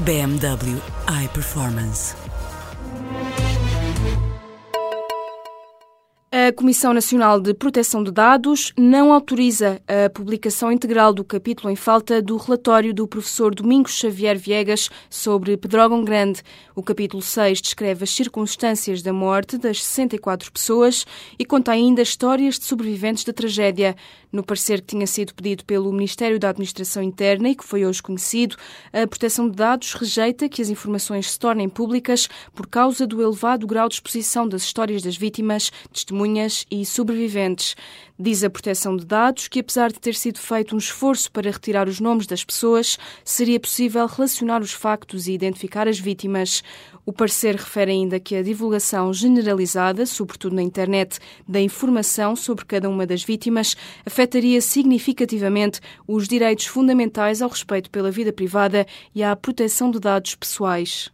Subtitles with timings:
[0.00, 2.33] BMW iPerformance.
[6.46, 11.76] A Comissão Nacional de Proteção de Dados não autoriza a publicação integral do capítulo em
[11.76, 16.42] falta do relatório do professor Domingos Xavier Viegas sobre Pedrógão Grande.
[16.76, 21.06] O capítulo 6 descreve as circunstâncias da morte das 64 pessoas
[21.38, 23.96] e conta ainda histórias de sobreviventes da tragédia.
[24.30, 28.02] No parecer que tinha sido pedido pelo Ministério da Administração Interna e que foi hoje
[28.02, 28.56] conhecido,
[28.92, 33.66] a Proteção de Dados rejeita que as informações se tornem públicas por causa do elevado
[33.66, 37.76] grau de exposição das histórias das vítimas, testemunhas testemunhas e sobreviventes.
[38.18, 41.88] Diz a proteção de dados que, apesar de ter sido feito um esforço para retirar
[41.88, 46.62] os nomes das pessoas, seria possível relacionar os factos e identificar as vítimas.
[47.06, 52.88] O parecer refere ainda que a divulgação generalizada, sobretudo na internet, da informação sobre cada
[52.88, 59.34] uma das vítimas afetaria significativamente os direitos fundamentais ao respeito pela vida privada e à
[59.34, 61.12] proteção de dados pessoais.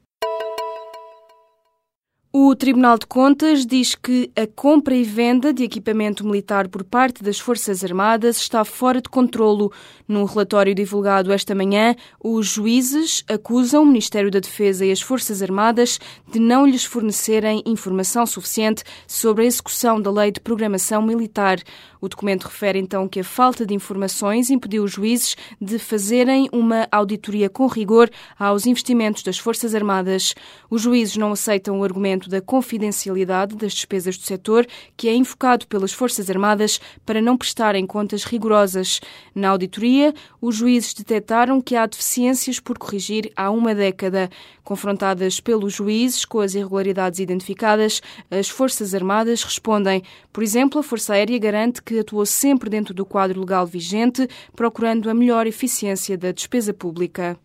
[2.32, 7.24] O Tribunal de Contas diz que a compra e venda de equipamento militar por parte
[7.24, 9.72] das Forças Armadas está fora de controlo.
[10.06, 15.42] Num relatório divulgado esta manhã, os juízes acusam o Ministério da Defesa e as Forças
[15.42, 15.98] Armadas
[16.30, 21.58] de não lhes fornecerem informação suficiente sobre a execução da Lei de Programação Militar.
[22.00, 26.88] O documento refere então que a falta de informações impediu os juízes de fazerem uma
[26.90, 28.08] auditoria com rigor
[28.38, 30.34] aos investimentos das Forças Armadas.
[30.70, 35.66] Os juízes não aceitam o argumento da confidencialidade das despesas do setor, que é invocado
[35.66, 39.00] pelas Forças Armadas para não prestarem contas rigorosas.
[39.34, 44.30] Na auditoria, os juízes detectaram que há deficiências por corrigir há uma década.
[44.62, 50.02] Confrontadas pelos juízes com as irregularidades identificadas, as Forças Armadas respondem.
[50.32, 55.10] Por exemplo, a Força Aérea garante que atuou sempre dentro do quadro legal vigente, procurando
[55.10, 57.38] a melhor eficiência da despesa pública.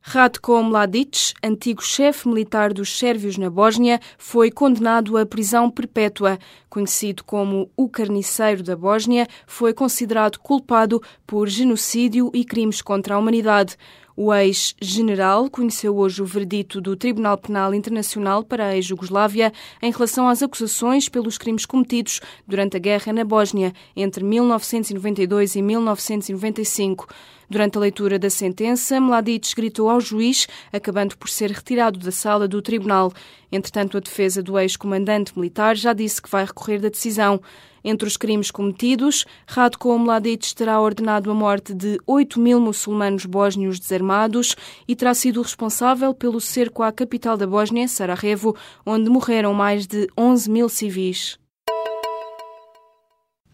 [0.00, 6.38] Ratko Mladic, antigo chefe militar dos sérvios na Bósnia, foi condenado à prisão perpétua.
[6.70, 13.18] Conhecido como o carniceiro da Bósnia, foi considerado culpado por genocídio e crimes contra a
[13.18, 13.76] humanidade.
[14.20, 20.28] O ex-general conheceu hoje o verdito do Tribunal Penal Internacional para a ex-Jugoslávia em relação
[20.28, 27.06] às acusações pelos crimes cometidos durante a guerra na Bósnia entre 1992 e 1995.
[27.48, 32.48] Durante a leitura da sentença, Mladic gritou ao juiz, acabando por ser retirado da sala
[32.48, 33.12] do tribunal.
[33.52, 37.40] Entretanto, a defesa do ex-comandante militar já disse que vai recorrer da decisão.
[37.84, 43.78] Entre os crimes cometidos, Radko Mladic terá ordenado a morte de 8 mil muçulmanos bósnios
[43.78, 44.56] desarmados
[44.86, 50.08] e terá sido responsável pelo cerco à capital da Bósnia, Sarajevo, onde morreram mais de
[50.16, 51.38] 11 mil civis.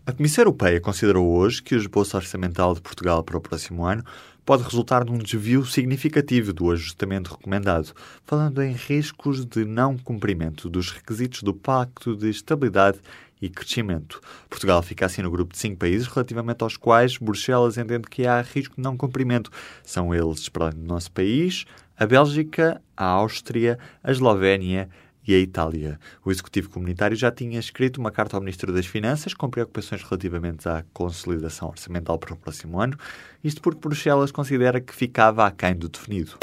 [0.07, 4.05] A Comissão Europeia considerou hoje que o esboço orçamental de Portugal para o próximo ano
[4.45, 7.93] pode resultar num desvio significativo do ajustamento recomendado,
[8.23, 12.99] falando em riscos de não cumprimento dos requisitos do Pacto de Estabilidade
[13.45, 14.21] e Crescimento.
[14.49, 18.41] Portugal fica assim no grupo de cinco países relativamente aos quais Bruxelas entende que há
[18.41, 19.51] risco de não cumprimento.
[19.83, 21.67] São eles, para o nosso país,
[21.99, 24.89] a Bélgica, a Áustria, a Eslovénia
[25.27, 25.99] e a Itália.
[26.25, 30.67] O Executivo Comunitário já tinha escrito uma carta ao Ministro das Finanças com preocupações relativamente
[30.69, 32.97] à consolidação orçamental para o próximo ano,
[33.43, 36.39] isto porque Bruxelas considera que ficava aquém do definido.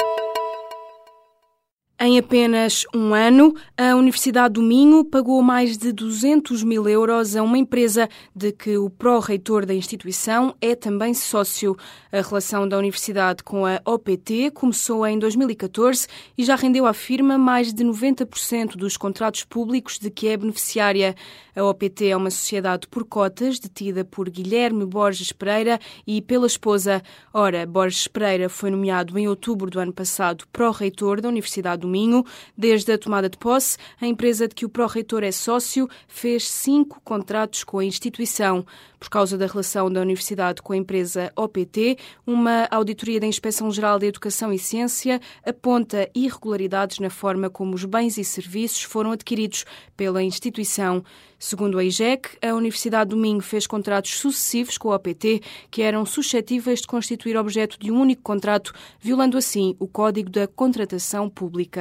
[2.04, 7.44] Em apenas um ano, a Universidade do Minho pagou mais de 200 mil euros a
[7.44, 11.76] uma empresa de que o pró-reitor da instituição é também sócio.
[12.10, 17.38] A relação da Universidade com a OPT começou em 2014 e já rendeu à firma
[17.38, 21.14] mais de 90% dos contratos públicos de que é beneficiária.
[21.54, 27.00] A OPT é uma sociedade por cotas detida por Guilherme Borges Pereira e pela esposa.
[27.32, 32.24] Ora, Borges Pereira foi nomeado em outubro do ano passado pró-reitor da Universidade do Minho.
[32.56, 37.00] Desde a tomada de posse, a empresa de que o pró-reitor é sócio fez cinco
[37.04, 38.64] contratos com a instituição.
[38.98, 44.06] Por causa da relação da Universidade com a empresa OPT, uma auditoria da Inspeção-Geral de
[44.06, 49.64] Educação e Ciência aponta irregularidades na forma como os bens e serviços foram adquiridos
[49.96, 51.04] pela instituição.
[51.36, 55.42] Segundo a IGEC, a Universidade do Minho fez contratos sucessivos com a OPT
[55.72, 60.46] que eram suscetíveis de constituir objeto de um único contrato, violando assim o Código da
[60.46, 61.71] Contratação Pública.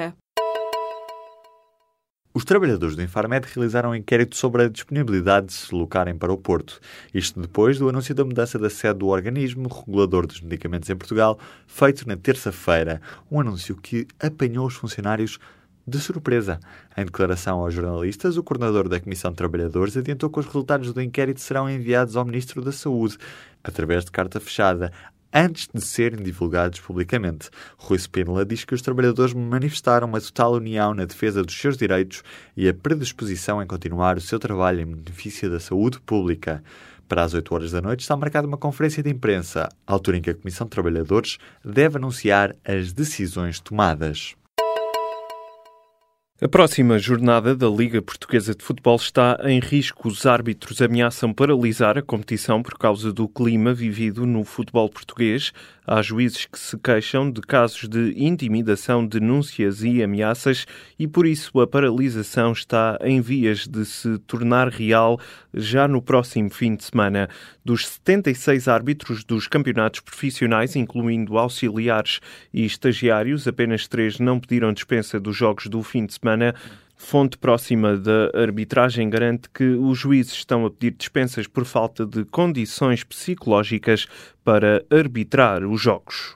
[2.33, 6.37] Os trabalhadores do Infarmed realizaram um inquérito sobre a disponibilidade de se deslocarem para o
[6.37, 6.79] Porto.
[7.13, 11.37] Isto depois do anúncio da mudança da sede do organismo regulador dos medicamentos em Portugal,
[11.67, 13.01] feito na terça-feira.
[13.29, 15.39] Um anúncio que apanhou os funcionários
[15.85, 16.59] de surpresa.
[16.95, 21.01] Em declaração aos jornalistas, o coordenador da Comissão de Trabalhadores adiantou que os resultados do
[21.01, 23.17] inquérito serão enviados ao Ministro da Saúde,
[23.61, 24.91] através de carta fechada,
[25.33, 27.49] antes de serem divulgados publicamente.
[27.77, 32.23] Rui Spínola diz que os trabalhadores manifestaram uma total união na defesa dos seus direitos
[32.55, 36.63] e a predisposição em continuar o seu trabalho em benefício da saúde pública.
[37.07, 40.29] Para as 8 horas da noite está marcada uma conferência de imprensa, altura em que
[40.29, 44.35] a Comissão de Trabalhadores deve anunciar as decisões tomadas.
[46.43, 50.07] A próxima jornada da Liga Portuguesa de Futebol está em risco.
[50.07, 55.53] Os árbitros ameaçam paralisar a competição por causa do clima vivido no futebol português.
[55.85, 60.65] Há juízes que se queixam de casos de intimidação, denúncias e ameaças
[60.97, 65.19] e por isso a paralisação está em vias de se tornar real
[65.53, 67.29] já no próximo fim de semana.
[67.63, 72.19] Dos 76 árbitros dos campeonatos profissionais, incluindo auxiliares
[72.51, 76.30] e estagiários, apenas três não pediram dispensa dos jogos do fim de semana.
[76.95, 82.23] Fonte próxima da arbitragem garante que os juízes estão a pedir dispensas por falta de
[82.25, 84.05] condições psicológicas
[84.43, 86.35] para arbitrar os jogos.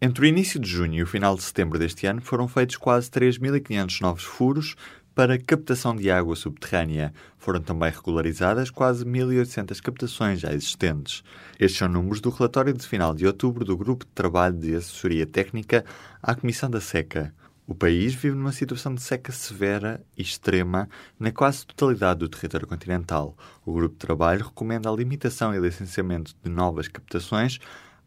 [0.00, 3.10] Entre o início de junho e o final de setembro deste ano foram feitos quase
[3.10, 4.76] 3.500 novos furos
[5.14, 7.14] para captação de água subterrânea.
[7.38, 11.22] Foram também regularizadas quase 1.800 captações já existentes.
[11.58, 15.26] Estes são números do relatório de final de outubro do Grupo de Trabalho de Assessoria
[15.26, 15.84] Técnica
[16.22, 17.32] à Comissão da Seca.
[17.72, 22.66] O país vive numa situação de seca severa e extrema na quase totalidade do território
[22.66, 23.34] continental.
[23.64, 27.58] O grupo de trabalho recomenda a limitação e licenciamento de novas captações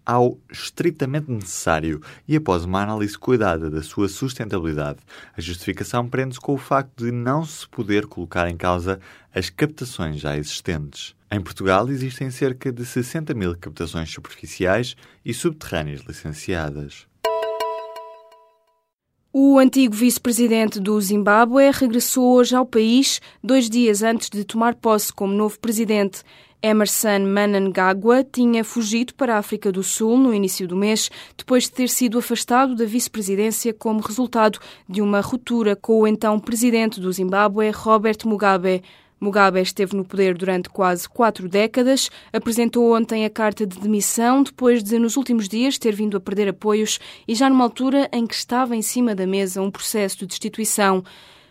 [0.05, 4.99] ao estritamente necessário e após uma análise cuidada da sua sustentabilidade.
[5.35, 8.99] A justificação prende-se com o facto de não se poder colocar em causa
[9.33, 11.15] as captações já existentes.
[11.31, 14.95] Em Portugal existem cerca de 60 mil captações superficiais
[15.25, 17.07] e subterrâneas licenciadas.
[19.37, 25.11] O antigo vice-presidente do Zimbábue regressou hoje ao país, dois dias antes de tomar posse
[25.11, 26.23] como novo presidente.
[26.61, 31.71] Emerson Mnangagwa tinha fugido para a África do Sul no início do mês, depois de
[31.73, 37.11] ter sido afastado da vice-presidência como resultado de uma ruptura com o então presidente do
[37.11, 38.83] Zimbábue, Robert Mugabe.
[39.25, 44.83] Mugabe esteve no poder durante quase quatro décadas, apresentou ontem a carta de demissão depois
[44.83, 48.35] de, nos últimos dias, ter vindo a perder apoios e já numa altura em que
[48.35, 51.03] estava em cima da mesa um processo de destituição.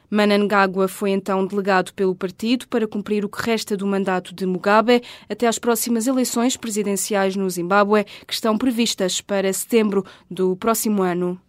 [0.09, 5.03] Manangagwa foi então delegado pelo partido para cumprir o que resta do mandato de Mugabe
[5.29, 11.41] até às próximas eleições presidenciais no Zimbábue, que estão previstas para setembro do próximo ano.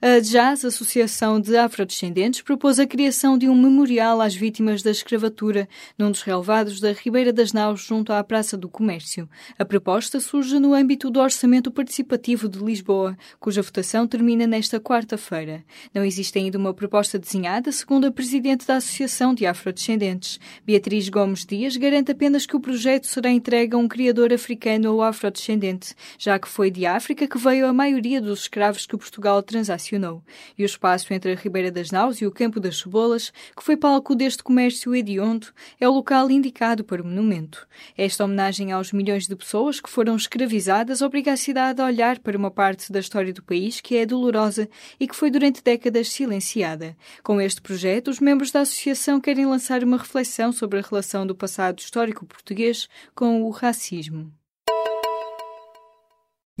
[0.00, 5.68] A JAS, Associação de Afrodescendentes, propôs a criação de um memorial às vítimas da escravatura
[5.98, 9.28] num dos relevados da Ribeira das Naus, junto à Praça do Comércio.
[9.58, 15.64] A proposta surge no âmbito do Orçamento Participativo de Lisboa, cuja votação termina nesta quarta-feira.
[15.92, 20.38] Não existe ainda uma proposta desenhada, segundo a Presidente da Associação de Afrodescendentes.
[20.64, 25.02] Beatriz Gomes Dias garante apenas que o projeto será entregue a um criador africano ou
[25.02, 29.87] afrodescendente, já que foi de África que veio a maioria dos escravos que Portugal transacionou
[30.56, 33.76] e o espaço entre a Ribeira das Naus e o Campo das Cebolas, que foi
[33.76, 35.48] palco deste comércio hediondo,
[35.80, 37.66] é o local indicado para o monumento.
[37.96, 42.36] Esta homenagem aos milhões de pessoas que foram escravizadas obriga a cidade a olhar para
[42.36, 44.68] uma parte da história do país que é dolorosa
[44.98, 46.96] e que foi durante décadas silenciada.
[47.22, 51.34] Com este projeto, os membros da associação querem lançar uma reflexão sobre a relação do
[51.34, 54.32] passado histórico português com o racismo.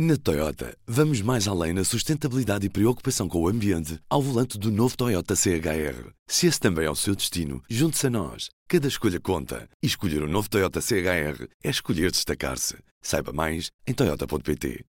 [0.00, 4.70] Na Toyota, vamos mais além na sustentabilidade e preocupação com o ambiente ao volante do
[4.70, 6.12] novo Toyota CHR.
[6.24, 8.48] Se esse também é o seu destino, junte-se a nós.
[8.68, 9.68] Cada escolha conta.
[9.82, 12.76] E escolher o um novo Toyota CHR é escolher destacar-se.
[13.02, 14.84] Saiba mais em Toyota.pt.